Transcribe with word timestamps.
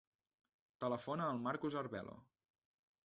Telefona 0.83 1.27
al 1.33 1.43
Marcos 1.49 1.77
Arvelo. 1.83 2.17